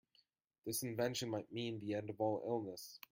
[0.65, 2.99] This invention might mean the end of all illness.